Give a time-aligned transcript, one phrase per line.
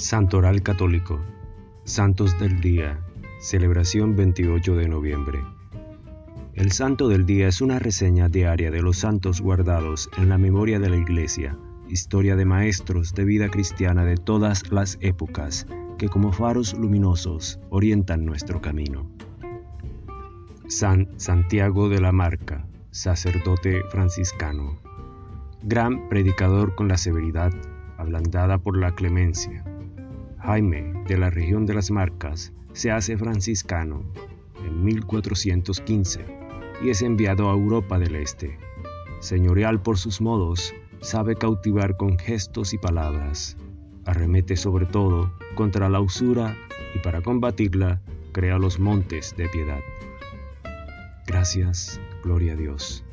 [0.00, 1.20] Santoral Católico,
[1.84, 3.04] Santos del Día,
[3.38, 5.44] celebración 28 de noviembre.
[6.54, 10.78] El Santo del Día es una reseña diaria de los santos guardados en la memoria
[10.78, 15.66] de la Iglesia, historia de maestros de vida cristiana de todas las épocas
[15.98, 19.10] que como faros luminosos orientan nuestro camino.
[20.66, 24.78] San Santiago de la Marca, sacerdote franciscano,
[25.62, 27.52] gran predicador con la severidad,
[27.98, 29.62] ablandada por la clemencia
[30.42, 34.02] Jaime, de la región de las Marcas, se hace franciscano
[34.64, 36.24] en 1415
[36.82, 38.58] y es enviado a Europa del Este.
[39.20, 43.56] Señorial por sus modos, sabe cautivar con gestos y palabras.
[44.06, 46.56] Arremete sobre todo contra la usura
[46.94, 48.00] y para combatirla
[48.32, 49.80] crea los montes de piedad.
[51.26, 53.04] Gracias, gloria a Dios.